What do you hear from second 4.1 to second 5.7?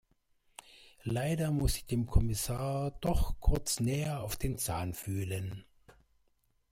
auf den Zahn fühlen.